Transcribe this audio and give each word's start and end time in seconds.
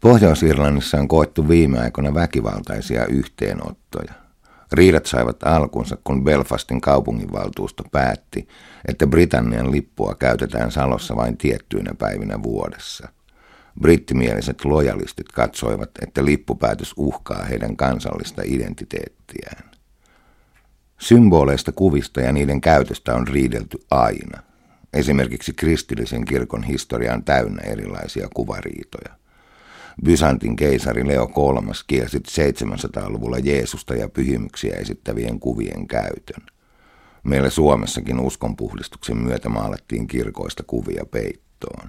Pohjois-Irlannissa 0.00 0.98
on 0.98 1.08
koettu 1.08 1.48
viime 1.48 1.78
aikoina 1.78 2.14
väkivaltaisia 2.14 3.06
yhteenottoja. 3.06 4.12
Riidat 4.72 5.06
saivat 5.06 5.42
alkunsa, 5.42 5.98
kun 6.04 6.24
Belfastin 6.24 6.80
kaupunginvaltuusto 6.80 7.84
päätti, 7.92 8.48
että 8.88 9.06
Britannian 9.06 9.70
lippua 9.70 10.14
käytetään 10.14 10.70
Salossa 10.70 11.16
vain 11.16 11.36
tiettyinä 11.36 11.94
päivinä 11.98 12.42
vuodessa. 12.42 13.08
Brittimieliset 13.80 14.64
lojalistit 14.64 15.28
katsoivat, 15.28 15.90
että 16.02 16.24
lippupäätös 16.24 16.94
uhkaa 16.96 17.42
heidän 17.42 17.76
kansallista 17.76 18.42
identiteettiään. 18.44 19.70
Symboleista, 20.98 21.72
kuvista 21.72 22.20
ja 22.20 22.32
niiden 22.32 22.60
käytöstä 22.60 23.14
on 23.14 23.28
riidelty 23.28 23.78
aina. 23.90 24.42
Esimerkiksi 24.92 25.52
kristillisen 25.52 26.24
kirkon 26.24 26.62
historia 26.62 27.14
on 27.14 27.24
täynnä 27.24 27.62
erilaisia 27.62 28.28
kuvariitoja. 28.34 29.17
Byzantin 30.04 30.56
keisari 30.56 31.06
Leo 31.06 31.24
III 31.24 31.72
kielsi 31.86 32.18
700-luvulla 32.18 33.38
Jeesusta 33.38 33.94
ja 33.94 34.08
pyhimyksiä 34.08 34.76
esittävien 34.76 35.40
kuvien 35.40 35.86
käytön. 35.86 36.46
Meillä 37.22 37.50
Suomessakin 37.50 38.20
uskonpuhdistuksen 38.20 39.16
myötä 39.16 39.48
maalattiin 39.48 40.06
kirkoista 40.06 40.62
kuvia 40.66 41.04
peittoon. 41.10 41.88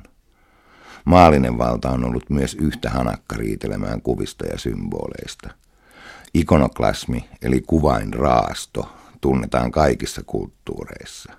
Maallinen 1.06 1.58
valta 1.58 1.90
on 1.90 2.06
ollut 2.06 2.30
myös 2.30 2.56
yhtä 2.56 2.90
hanakka 2.90 3.36
riitelemään 3.36 4.02
kuvista 4.02 4.46
ja 4.46 4.58
symboleista. 4.58 5.50
Ikonoklasmi 6.34 7.30
eli 7.42 7.62
kuvain 7.62 8.14
raasto 8.14 8.90
tunnetaan 9.22 9.72
kaikissa 9.72 10.22
kulttuureissa. 10.26 11.34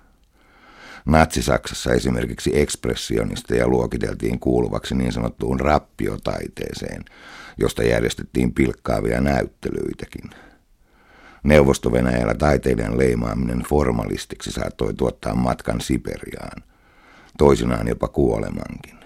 Natsi-Saksassa 1.05 1.93
esimerkiksi 1.93 2.59
ekspressionisteja 2.59 3.67
luokiteltiin 3.67 4.39
kuuluvaksi 4.39 4.95
niin 4.95 5.11
sanottuun 5.11 5.59
rappiotaiteeseen, 5.59 7.05
josta 7.57 7.83
järjestettiin 7.83 8.53
pilkkaavia 8.53 9.21
näyttelyitäkin. 9.21 10.29
Neuvosto-Venäjällä 11.43 12.33
taiteiden 12.33 12.97
leimaaminen 12.97 13.59
formalistiksi 13.59 14.51
saattoi 14.51 14.93
tuottaa 14.93 15.35
matkan 15.35 15.81
Siperiaan, 15.81 16.63
toisinaan 17.37 17.87
jopa 17.87 18.07
kuolemankin. 18.07 19.01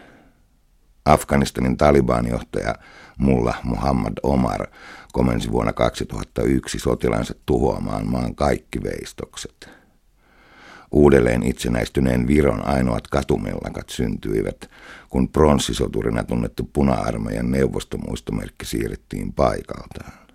Afganistanin 1.06 1.78
Taliban-johtaja 1.78 2.76
Mulla 3.18 3.54
Muhammad 3.64 4.14
Omar 4.24 4.68
komensi 5.14 5.52
vuonna 5.52 5.74
2001 5.74 6.80
sotilansa 6.80 7.36
tuhoamaan 7.46 8.08
maan 8.12 8.36
kaikki 8.36 8.84
veistokset. 8.84 9.70
Uudelleen 10.92 11.44
itsenäistyneen 11.44 12.28
Viron 12.28 12.68
ainoat 12.68 13.08
katumellakat 13.08 13.90
syntyivät, 13.90 14.70
kun 15.10 15.30
pronssisoturina 15.30 16.24
tunnettu 16.24 16.70
puna-armeijan 16.74 17.52
neuvostomuistomerkki 17.52 18.66
siirrettiin 18.66 19.34
paikaltaan. 19.34 20.26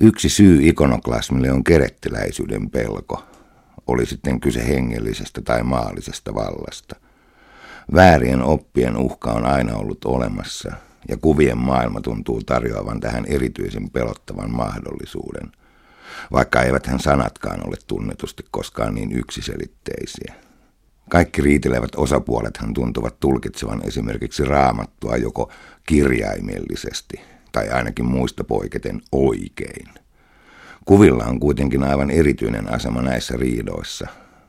Yksi 0.00 0.28
syy 0.28 0.68
ikonoklasmille 0.68 1.52
on 1.52 1.64
kerettiläisyyden 1.64 2.70
pelko, 2.70 3.24
oli 3.86 4.06
sitten 4.06 4.40
kyse 4.40 4.68
hengellisestä 4.68 5.40
tai 5.40 5.62
maallisesta 5.62 6.34
vallasta. 6.34 6.96
Väärien 7.94 8.42
oppien 8.42 8.96
uhka 8.96 9.32
on 9.32 9.44
aina 9.44 9.76
ollut 9.76 10.04
olemassa, 10.04 10.72
ja 11.08 11.16
kuvien 11.16 11.58
maailma 11.58 12.00
tuntuu 12.00 12.42
tarjoavan 12.42 13.00
tähän 13.00 13.24
erityisen 13.26 13.90
pelottavan 13.90 14.50
mahdollisuuden– 14.50 15.52
vaikka 16.32 16.62
eivät 16.62 16.86
hän 16.86 17.00
sanatkaan 17.00 17.68
ole 17.68 17.76
tunnetusti 17.86 18.44
koskaan 18.50 18.94
niin 18.94 19.12
yksiselitteisiä. 19.12 20.34
Kaikki 21.08 21.42
riitelevät 21.42 21.90
osapuolethan 21.96 22.74
tuntuvat 22.74 23.20
tulkitsevan 23.20 23.82
esimerkiksi 23.86 24.44
raamattua 24.44 25.16
joko 25.16 25.52
kirjaimellisesti 25.86 27.20
tai 27.52 27.68
ainakin 27.68 28.04
muista 28.04 28.44
poiketen 28.44 29.02
oikein. 29.12 29.88
Kuvilla 30.84 31.24
on 31.24 31.40
kuitenkin 31.40 31.82
aivan 31.82 32.10
erityinen 32.10 32.72
asema 32.72 33.02
näissä 33.02 33.36
riidoissa, 33.36 34.06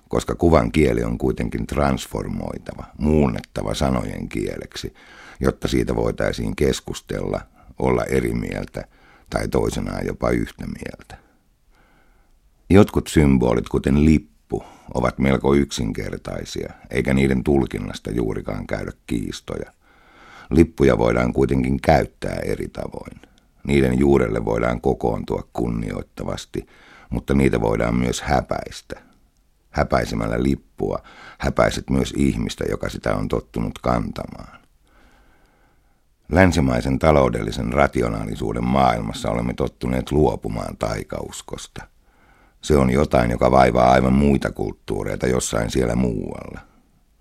koska 0.07 0.35
kuvan 0.35 0.71
kieli 0.71 1.03
on 1.03 1.17
kuitenkin 1.17 1.67
transformoitava, 1.67 2.83
muunnettava 2.97 3.73
sanojen 3.73 4.29
kieleksi, 4.29 4.93
jotta 5.39 5.67
siitä 5.67 5.95
voitaisiin 5.95 6.55
keskustella, 6.55 7.41
olla 7.79 8.03
eri 8.03 8.33
mieltä 8.33 8.87
tai 9.29 9.47
toisenaan 9.47 10.05
jopa 10.05 10.29
yhtä 10.29 10.65
mieltä. 10.65 11.20
Jotkut 12.71 13.07
symbolit, 13.07 13.69
kuten 13.69 14.05
lippu, 14.05 14.63
ovat 14.93 15.19
melko 15.19 15.53
yksinkertaisia, 15.53 16.73
eikä 16.89 17.13
niiden 17.13 17.43
tulkinnasta 17.43 18.11
juurikaan 18.11 18.67
käydä 18.67 18.91
kiistoja. 19.07 19.71
Lippuja 20.49 20.97
voidaan 20.97 21.33
kuitenkin 21.33 21.81
käyttää 21.81 22.35
eri 22.45 22.67
tavoin. 22.67 23.21
Niiden 23.67 23.99
juurelle 23.99 24.45
voidaan 24.45 24.81
kokoontua 24.81 25.47
kunnioittavasti, 25.53 26.67
mutta 27.09 27.33
niitä 27.33 27.61
voidaan 27.61 27.95
myös 27.95 28.21
häpäistä. 28.21 29.01
Häpäisemällä 29.69 30.43
lippua 30.43 31.03
häpäiset 31.37 31.89
myös 31.89 32.13
ihmistä, 32.17 32.63
joka 32.69 32.89
sitä 32.89 33.15
on 33.15 33.27
tottunut 33.27 33.79
kantamaan. 33.81 34.61
Länsimaisen 36.31 36.99
taloudellisen 36.99 37.73
rationaalisuuden 37.73 38.63
maailmassa 38.63 39.31
olemme 39.31 39.53
tottuneet 39.53 40.11
luopumaan 40.11 40.77
taikauskosta. 40.77 41.91
Se 42.61 42.77
on 42.77 42.91
jotain, 42.91 43.31
joka 43.31 43.51
vaivaa 43.51 43.91
aivan 43.91 44.13
muita 44.13 44.51
kulttuureita 44.51 45.27
jossain 45.27 45.71
siellä 45.71 45.95
muualla. 45.95 46.59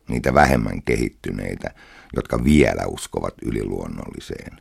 Niitä 0.09 0.35
vähemmän 0.35 0.83
kehittyneitä, 0.83 1.71
jotka 2.17 2.45
vielä 2.45 2.83
uskovat 2.87 3.35
yliluonnolliseen. 3.43 4.57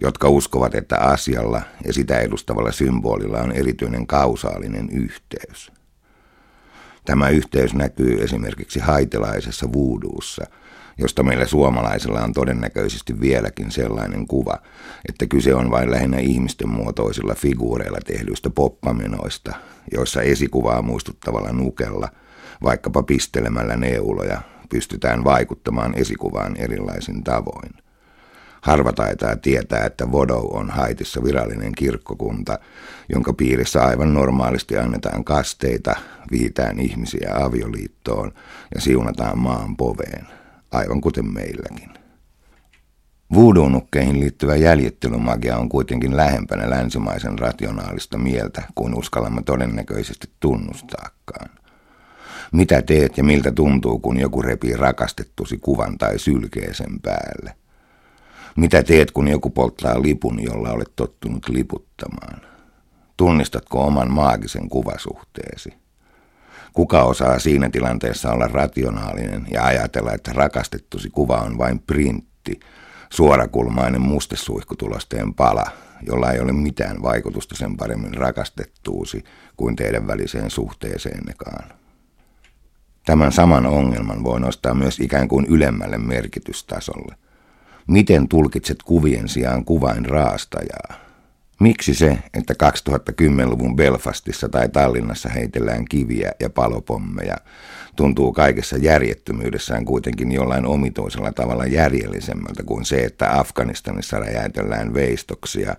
Jotka 0.00 0.28
uskovat, 0.28 0.74
että 0.74 0.98
asialla 0.98 1.62
ja 1.84 1.92
sitä 1.92 2.18
edustavalla 2.18 2.72
symbolilla 2.72 3.38
on 3.38 3.52
erityinen 3.52 4.06
kausaalinen 4.06 4.90
yhteys. 4.90 5.72
Tämä 7.06 7.28
yhteys 7.28 7.74
näkyy 7.74 8.22
esimerkiksi 8.22 8.80
haitelaisessa 8.80 9.72
vuuduussa– 9.72 10.46
josta 10.98 11.22
meillä 11.22 11.46
suomalaisilla 11.46 12.20
on 12.20 12.32
todennäköisesti 12.32 13.20
vieläkin 13.20 13.70
sellainen 13.70 14.26
kuva, 14.26 14.58
että 15.08 15.26
kyse 15.26 15.54
on 15.54 15.70
vain 15.70 15.90
lähinnä 15.90 16.18
ihmisten 16.18 16.68
muotoisilla 16.68 17.34
figuureilla 17.34 17.98
tehdyistä 18.06 18.50
poppamenoista, 18.50 19.54
joissa 19.92 20.22
esikuvaa 20.22 20.82
muistuttavalla 20.82 21.52
nukella, 21.52 22.08
vaikkapa 22.62 23.02
pistelemällä 23.02 23.76
neuloja, 23.76 24.40
pystytään 24.68 25.24
vaikuttamaan 25.24 25.94
esikuvaan 25.98 26.56
erilaisin 26.56 27.24
tavoin. 27.24 27.85
Harva 28.66 28.92
taitaa 28.92 29.36
tietää, 29.36 29.84
että 29.84 30.12
Vodou 30.12 30.56
on 30.56 30.70
Haitissa 30.70 31.24
virallinen 31.24 31.72
kirkkokunta, 31.72 32.58
jonka 33.08 33.32
piirissä 33.32 33.84
aivan 33.84 34.14
normaalisti 34.14 34.78
annetaan 34.78 35.24
kasteita, 35.24 35.96
viitään 36.30 36.80
ihmisiä 36.80 37.30
avioliittoon 37.34 38.32
ja 38.74 38.80
siunataan 38.80 39.38
maan 39.38 39.76
poveen 39.76 40.26
aivan 40.72 41.00
kuten 41.00 41.32
meilläkin. 41.32 41.90
Voodoo-nukkeihin 43.34 44.20
liittyvä 44.20 44.56
jäljittelymagia 44.56 45.56
on 45.56 45.68
kuitenkin 45.68 46.16
lähempänä 46.16 46.70
länsimaisen 46.70 47.38
rationaalista 47.38 48.18
mieltä 48.18 48.62
kuin 48.74 48.94
uskallamme 48.94 49.42
todennäköisesti 49.42 50.30
tunnustaakaan. 50.40 51.50
Mitä 52.52 52.82
teet 52.82 53.18
ja 53.18 53.24
miltä 53.24 53.52
tuntuu, 53.52 53.98
kun 53.98 54.20
joku 54.20 54.42
repii 54.42 54.76
rakastettusi 54.76 55.58
kuvan 55.58 55.98
tai 55.98 56.18
sylkee 56.18 56.74
sen 56.74 57.00
päälle? 57.02 57.65
Mitä 58.56 58.82
teet, 58.82 59.10
kun 59.10 59.28
joku 59.28 59.50
polttaa 59.50 60.02
lipun, 60.02 60.42
jolla 60.42 60.70
olet 60.70 60.92
tottunut 60.96 61.48
liputtamaan? 61.48 62.40
Tunnistatko 63.16 63.80
oman 63.86 64.10
maagisen 64.10 64.68
kuvasuhteesi? 64.68 65.74
Kuka 66.72 67.02
osaa 67.02 67.38
siinä 67.38 67.70
tilanteessa 67.70 68.32
olla 68.32 68.48
rationaalinen 68.48 69.46
ja 69.50 69.64
ajatella, 69.64 70.12
että 70.12 70.32
rakastettusi 70.32 71.10
kuva 71.10 71.36
on 71.36 71.58
vain 71.58 71.78
printti, 71.78 72.60
suorakulmainen 73.10 74.00
mustesuihkutulosteen 74.00 75.34
pala, 75.34 75.64
jolla 76.06 76.30
ei 76.30 76.40
ole 76.40 76.52
mitään 76.52 77.02
vaikutusta 77.02 77.56
sen 77.56 77.76
paremmin 77.76 78.14
rakastettuusi 78.14 79.24
kuin 79.56 79.76
teidän 79.76 80.06
väliseen 80.06 80.50
suhteeseennekaan. 80.50 81.70
Tämän 83.06 83.32
saman 83.32 83.66
ongelman 83.66 84.24
voi 84.24 84.40
nostaa 84.40 84.74
myös 84.74 85.00
ikään 85.00 85.28
kuin 85.28 85.46
ylemmälle 85.46 85.98
merkitystasolle. 85.98 87.25
Miten 87.86 88.28
tulkitset 88.28 88.82
kuvien 88.82 89.28
sijaan 89.28 89.64
kuvain 89.64 90.06
raastajaa? 90.06 91.06
Miksi 91.60 91.94
se, 91.94 92.18
että 92.34 92.54
2010-luvun 92.54 93.76
Belfastissa 93.76 94.48
tai 94.48 94.68
Tallinnassa 94.68 95.28
heitellään 95.28 95.84
kiviä 95.84 96.32
ja 96.40 96.50
palopommeja, 96.50 97.36
tuntuu 97.96 98.32
kaikessa 98.32 98.76
järjettömyydessään 98.76 99.84
kuitenkin 99.84 100.32
jollain 100.32 100.66
omituisella 100.66 101.32
tavalla 101.32 101.66
järjellisemmältä 101.66 102.62
kuin 102.62 102.84
se, 102.84 102.96
että 102.96 103.38
Afganistanissa 103.40 104.18
räjäytellään 104.18 104.94
veistoksia 104.94 105.74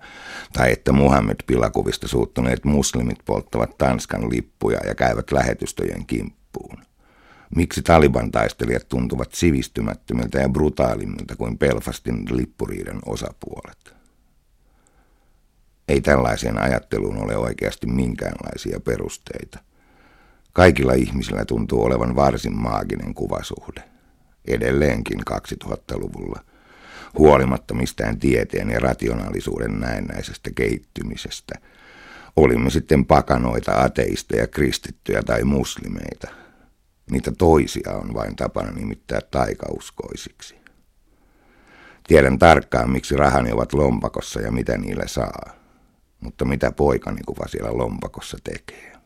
tai 0.53 0.71
että 0.71 0.91
Muhammed-pilakuvista 0.91 2.07
suuttuneet 2.07 2.65
muslimit 2.65 3.19
polttavat 3.25 3.77
Tanskan 3.77 4.29
lippuja 4.29 4.79
ja 4.87 4.95
käyvät 4.95 5.31
lähetystöjen 5.31 6.05
kimppuun. 6.05 6.86
Miksi 7.55 7.81
Taliban 7.81 8.31
taistelijat 8.31 8.89
tuntuvat 8.89 9.33
sivistymättömiltä 9.33 10.39
ja 10.39 10.49
brutaalimmilta 10.49 11.35
kuin 11.35 11.57
Belfastin 11.57 12.25
lippuriiden 12.31 12.99
osapuolet? 13.05 13.95
Ei 15.87 16.01
tällaiseen 16.01 16.57
ajatteluun 16.61 17.23
ole 17.23 17.37
oikeasti 17.37 17.87
minkäänlaisia 17.87 18.79
perusteita. 18.79 19.59
Kaikilla 20.53 20.93
ihmisillä 20.93 21.45
tuntuu 21.45 21.83
olevan 21.83 22.15
varsin 22.15 22.55
maaginen 22.61 23.13
kuvasuhde. 23.13 23.83
Edelleenkin 24.47 25.19
2000-luvulla, 25.31 26.39
huolimatta 27.17 27.73
mistään 27.73 28.19
tieteen 28.19 28.69
ja 28.69 28.79
rationaalisuuden 28.79 29.79
näennäisestä 29.79 30.49
kehittymisestä. 30.55 31.55
Olimme 32.35 32.69
sitten 32.69 33.05
pakanoita, 33.05 33.81
ateisteja, 33.81 34.47
kristittyjä 34.47 35.23
tai 35.23 35.43
muslimeita. 35.43 36.27
Niitä 37.11 37.31
toisia 37.37 37.91
on 37.91 38.13
vain 38.13 38.35
tapana 38.35 38.71
nimittää 38.71 39.19
taikauskoisiksi. 39.31 40.55
Tiedän 42.07 42.39
tarkkaan, 42.39 42.89
miksi 42.89 43.15
rahani 43.15 43.51
ovat 43.51 43.73
lompakossa 43.73 44.41
ja 44.41 44.51
mitä 44.51 44.77
niillä 44.77 45.07
saa. 45.07 45.53
Mutta 46.19 46.45
mitä 46.45 46.71
poikani 46.71 47.21
kuva 47.25 47.47
siellä 47.47 47.77
lompakossa 47.77 48.37
tekee? 48.43 48.96